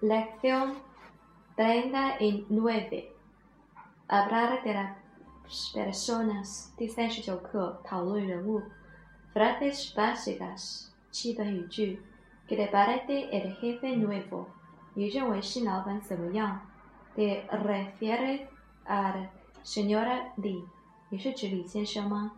[0.00, 0.74] Lección
[1.56, 3.12] treinta y nueve.
[4.08, 4.96] Hablar de las
[5.74, 6.70] personas.
[6.76, 8.62] 第三十九课讨论人物。
[9.34, 10.88] Frases básicas.
[11.10, 12.02] 基本语句。¿
[12.48, 14.46] Qué te parece el jefe nuevo?
[14.94, 18.42] 你认为新老板怎么样？¿Te refieres
[18.86, 19.28] al
[19.64, 20.64] señor Li?
[21.08, 22.32] 你是指李先生吗？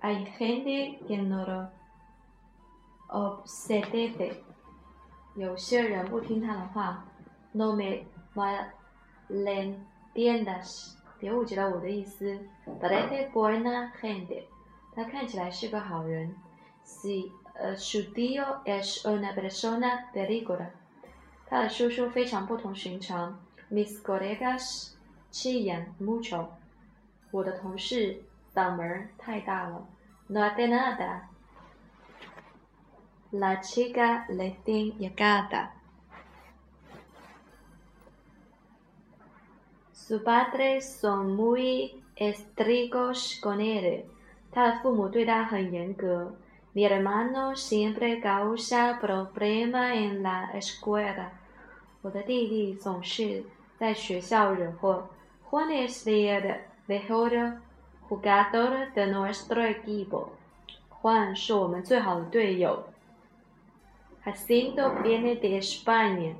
[0.00, 1.68] Hay gente que no lo
[3.08, 4.42] obedece.
[5.37, 7.05] 有些人不听他的话
[7.51, 8.03] ，no me
[9.29, 12.39] malentiendas，别误解了我的意思。
[12.81, 14.45] Parece buena gente，
[14.95, 16.35] 他看起来是个好人。
[16.83, 17.31] Si
[17.75, 20.71] su tío es una persona peligrosa，
[21.45, 23.39] 他的叔叔非常不同寻常。
[23.71, 24.93] Mis colegas
[25.31, 26.47] chillan mucho，
[27.29, 28.23] 我的同事
[28.55, 29.87] 嗓门太大了。
[30.25, 31.21] No hace nada。
[33.32, 35.74] La chica recién llegada.
[39.94, 44.04] Sus padres son muy estrictos con él.
[46.74, 51.32] Mi hermano siempre causa problemas en la escuela.
[55.50, 56.54] Juan es el
[56.86, 57.32] mejor
[58.10, 60.32] jugador de nuestro equipo.
[61.00, 62.92] Juan 是我们最好的队友。
[64.26, 66.34] Jacinto viene de España.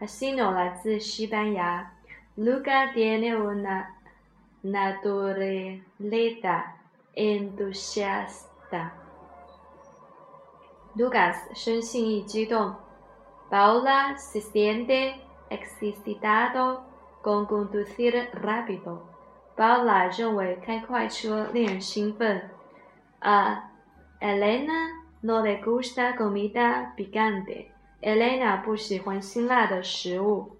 [0.00, 1.92] Jacinto 来自西班牙。
[2.36, 3.96] Luca tiene una
[4.62, 5.80] naturaleza
[7.14, 8.92] entusiasta.
[10.96, 12.74] Lucas 生性易激动。
[13.50, 16.84] Paula se siente excitado
[17.22, 19.02] con conducir rápido.
[19.56, 22.50] Paula 认为开快车令人兴奋。
[23.20, 23.70] 啊，
[24.20, 27.70] Elena No le gusta comida picante.
[28.00, 30.56] Elena 不喜欢辛辣的食物。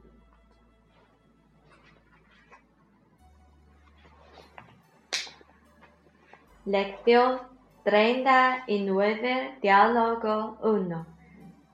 [6.64, 7.40] Lección
[7.82, 11.04] treinta y nueve, diálogo uno。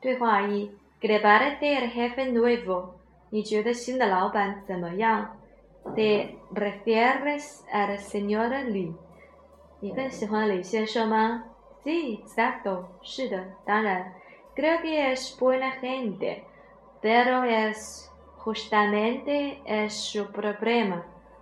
[0.01, 2.95] 对话一：¿Qué le parece el jefe nuevo？
[3.29, 8.95] 你觉得新的老板怎么样？¿Te refieres al señor Li？
[9.81, 11.45] 你更喜欢李先生吗
[11.84, 12.86] ？Sí, exacto.
[13.02, 14.14] 是的，当然。
[14.56, 16.44] Creo que es buena gente,
[17.02, 21.02] pero es justamente es su problema.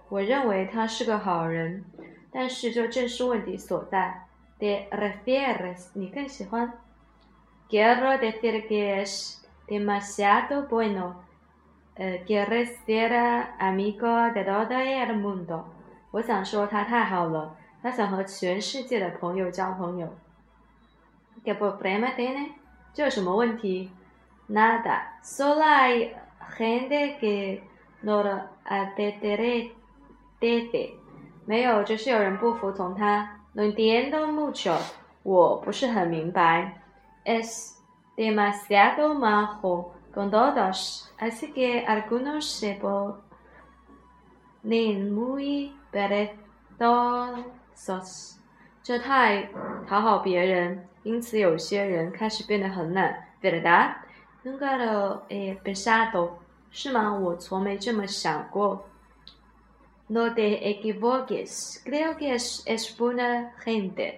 [0.09, 1.83] 我认为他是个好人，
[2.31, 4.27] 但是这正是问题所在。
[4.59, 6.71] De refieres，你更喜欢
[7.69, 11.15] ？Quiero decir que es demasiado bueno.
[11.95, 13.13] Quiero ser
[13.59, 15.65] amigo de todo el mundo.
[16.11, 20.07] 我想说他太好了，他想和全世界的朋友交朋友。
[21.44, 22.54] ¿Qué problema tiene?
[22.92, 23.90] 这有什么问题？
[24.48, 25.18] Nada.
[25.22, 26.14] Solo hay
[26.56, 27.62] gente que
[28.02, 29.72] no lo apetece.
[31.46, 33.38] 没有，只是有人不服从他。
[33.52, 34.76] No entiendo mucho.
[35.22, 36.82] 我不是很明白。
[37.24, 37.76] Es
[38.16, 43.14] demasiado majo con todos, así que algunos se ponen
[45.12, 48.38] muy perezosos.
[48.82, 49.48] 这太
[49.88, 50.88] 讨好别人。
[51.03, 53.27] 因此，有些人开始变得很懒。
[53.41, 53.95] ¿Verdad?
[54.43, 56.31] Nunca lo he pensado.
[56.71, 57.13] 是吗？
[57.13, 58.85] 我从没这么想过。
[60.07, 61.81] No te equivoques.
[61.83, 64.15] Creo que es es buena gente.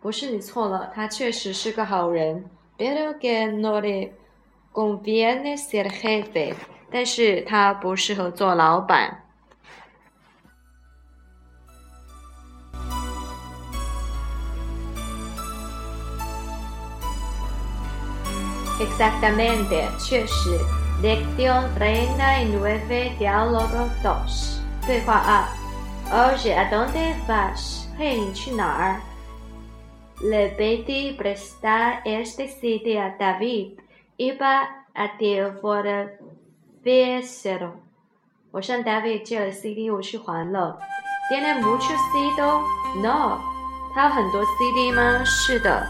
[0.00, 2.44] 不是你错了，他确实是个好人。
[2.78, 4.12] Pero que no le
[4.72, 6.54] conviene ser jefe.
[6.90, 9.24] 但是他不适合做老板。
[18.80, 20.58] Exactamente，确实。
[21.02, 24.62] Lección treinta y nueve, diálogo dos。
[24.86, 25.44] 对话二。
[26.12, 27.88] Oye, ¿a dónde vas？
[27.98, 29.00] 嘿，你去哪儿
[30.20, 33.78] ？Le pedí prestar este CD a David.
[34.18, 37.72] Iba a devolvérselo。
[38.50, 40.78] 我向 David 借了 CD，我去还了。
[41.30, 43.40] ¿Tiene muchos CD？No。
[43.94, 45.24] 他有很多 CD 吗？
[45.24, 45.86] 是的。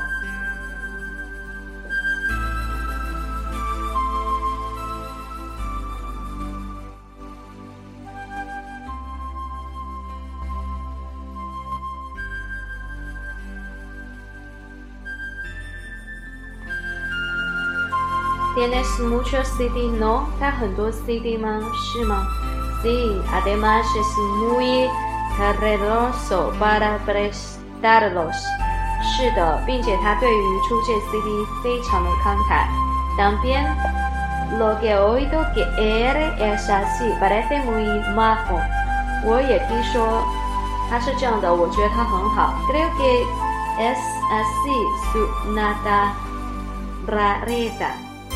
[18.55, 19.89] ¿Tienes mucho CD?
[19.99, 21.61] No, 他很多 CD 吗？
[21.75, 22.27] 是吗
[22.83, 24.07] ？Sí, además es
[24.45, 24.89] muy
[25.39, 28.37] generoso para prestarlos.
[29.03, 32.69] 是的，并且他对于出借 CD 非常的慷慨。
[33.17, 33.65] También
[34.59, 37.85] lo que he oído que él es así, parece muy
[38.15, 38.61] majo。
[39.25, 40.23] 我也听说
[40.91, 42.53] 他是这样的，我觉得他很好。
[42.69, 43.25] Creo que
[43.81, 43.99] es
[44.31, 45.27] así su
[47.07, 47.91] naturaleza,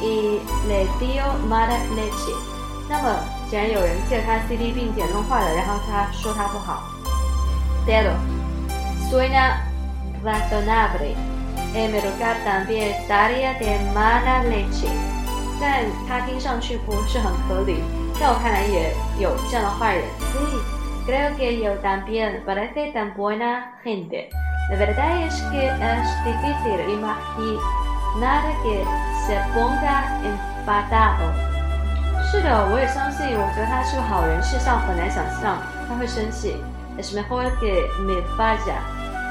[0.00, 2.34] y le dio mala leche。
[2.88, 3.18] 那么，
[3.48, 6.82] 既然有人借他 CD 并且弄坏了，然后他说他不好。
[7.86, 8.14] Dedo
[9.10, 9.62] suena
[10.24, 11.14] razonable.
[11.72, 14.88] En mi lugar también estaría de mala leche.
[15.60, 17.84] 但他听上去不是很合理，
[18.18, 20.04] 在我看来也有这样的坏人。
[20.32, 24.30] Sí, creo que yo también parece tan buena gente.
[24.70, 28.84] La verdad es que es difícil imaginar Nada que
[29.26, 31.32] se ponga enfadado.
[32.30, 35.58] 是的，我也相信，我觉得他是个好人，事上很难想象
[35.88, 36.62] 他会生气。
[36.98, 38.82] Es mejor que me vaya.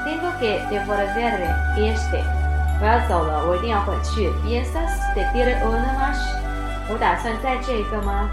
[0.04, 2.22] Tengo que devolverle este.
[2.80, 4.30] 我要走了，我一定要回去。
[4.44, 6.18] ¿Piensas de ir una más？
[6.88, 8.28] 我打算再这一个吗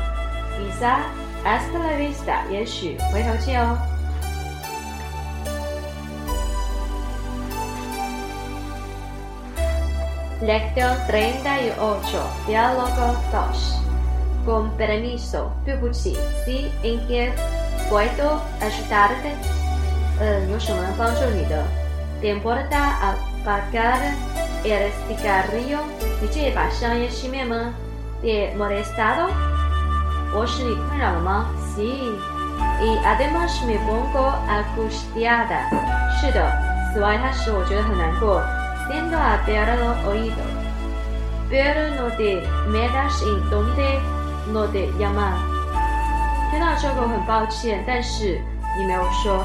[0.58, 1.00] ？Quizá
[1.44, 3.78] hasta la vista，也许回头见哦。
[10.42, 13.82] Lección treinta y ocho, diálogo dos.
[14.46, 17.34] Con permiso，对不起，Si en qué
[17.90, 19.34] puedo ayudarte？
[20.20, 21.64] 呃，有什么能帮助你的
[22.22, 22.94] ？¿Te importa
[23.44, 25.80] apagar？¿Eres cigarrillo？
[26.22, 27.74] 你介意把香烟熄灭吗
[28.22, 29.30] ？¿Te molestado？
[30.34, 32.14] 我使你困扰了吗？Sí。
[32.80, 35.68] Y además me pongo angustiada。
[36.22, 36.40] 是的，
[36.94, 38.42] 此外它使我觉得很难过。
[38.89, 44.01] Siento haberlo oído。Pero no te metas en donde
[44.53, 45.35] no te llaman。
[46.51, 48.41] 听到这个我很抱歉，但是
[48.77, 49.45] 你没有说。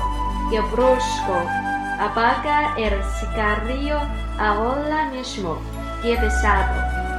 [0.50, 5.58] Qué brusco。Apaga el cigarrillo。Ahora mismo,
[6.04, 6.78] qué pesado，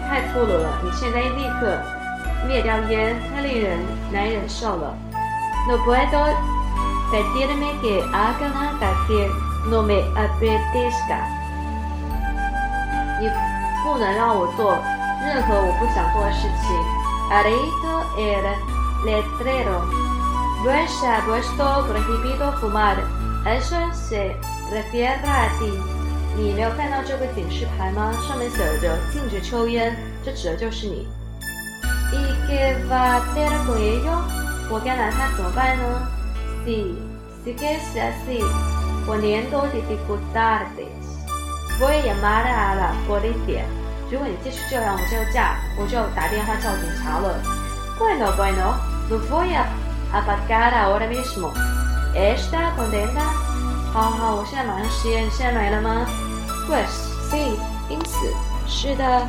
[0.08, 0.78] 太粗鲁了！
[0.84, 1.82] 你现在立刻
[2.46, 3.76] 灭掉烟，太令人
[4.12, 4.94] 难忍受了。
[5.66, 6.32] No puedo
[7.10, 9.28] pedirme que haga nada que
[9.68, 11.26] no me apetezca。
[13.23, 13.29] 你
[13.83, 14.77] 不能让我做
[15.23, 16.75] 任何我不想做的事情。
[17.31, 18.43] Arito el
[19.05, 19.79] letrero.
[20.63, 22.97] No está puesto prohibido fumar.
[23.45, 24.35] Eso se
[24.69, 25.71] refiere a ti.
[26.35, 28.11] 你没有看到这个警示牌吗？
[28.27, 31.07] 上面写着“禁止抽烟”，这指的就是你。
[32.11, 32.17] ¿Y
[32.49, 34.19] qué va a hacer con ello？
[34.69, 35.83] 我该拿它怎么办呢
[36.65, 36.97] ？Si
[37.45, 38.43] sigues así
[39.07, 41.12] poniendo dificultades,
[41.79, 43.63] voy a llamar a la policía。
[44.11, 47.39] 如果你继续这样，我就架，我就打电话叫警察了。
[47.97, 48.75] Bueno, bueno,
[49.09, 49.65] lo voy a
[50.11, 51.51] apagar ahora mismo.
[52.13, 53.21] ¿Está contenta？
[53.91, 56.05] 好好，我现在马上实验，现在来了吗
[56.67, 56.87] ？Pues
[57.31, 57.57] sí，
[57.89, 58.31] 因此
[58.67, 59.27] 是的。